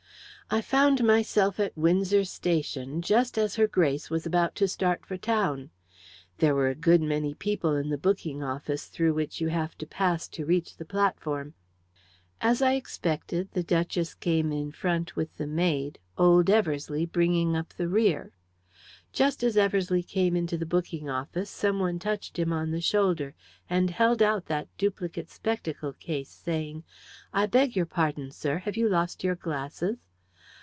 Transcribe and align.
"I 0.53 0.59
found 0.59 1.01
myself 1.05 1.61
at 1.61 1.77
Windsor 1.77 2.25
Station 2.25 3.01
just 3.01 3.37
as 3.37 3.55
Her 3.55 3.67
Grace 3.69 4.09
was 4.09 4.25
about 4.25 4.53
to 4.55 4.67
start 4.67 5.05
for 5.05 5.15
town. 5.15 5.69
There 6.39 6.53
were 6.53 6.67
a 6.67 6.75
good 6.75 7.01
many 7.01 7.33
people 7.33 7.73
in 7.77 7.87
the 7.87 7.97
booking 7.97 8.43
office 8.43 8.87
through 8.87 9.13
which 9.13 9.39
you 9.39 9.47
have 9.47 9.77
to 9.77 9.85
pass 9.85 10.27
to 10.27 10.45
reach 10.45 10.75
the 10.75 10.83
platform. 10.83 11.53
As 12.41 12.61
I 12.61 12.73
expected, 12.73 13.47
the 13.53 13.63
duchess 13.63 14.13
came 14.13 14.51
in 14.51 14.73
front, 14.73 15.15
with 15.15 15.33
the 15.37 15.47
maid, 15.47 15.99
old 16.17 16.49
Eversleigh 16.49 17.05
bringing 17.07 17.55
up 17.55 17.69
the 17.73 17.87
rear. 17.87 18.33
Just 19.13 19.43
as 19.43 19.55
Eversleigh 19.55 20.03
came 20.03 20.35
into 20.35 20.57
the 20.57 20.65
booking 20.65 21.09
office 21.09 21.49
some 21.49 21.79
one 21.79 21.97
touched 21.97 22.37
him 22.37 22.51
on 22.51 22.71
the 22.71 22.81
shoulder, 22.81 23.35
and 23.69 23.89
held 23.89 24.21
out 24.21 24.47
that 24.47 24.67
duplicate 24.77 25.29
spectacle 25.29 25.93
case, 25.93 26.27
saying, 26.29 26.83
'I 27.31 27.45
beg 27.45 27.73
your 27.73 27.85
pardon, 27.85 28.31
sir! 28.31 28.57
Have 28.57 28.75
you 28.75 28.89
lost 28.89 29.23
your 29.23 29.35
glasses?' 29.35 29.99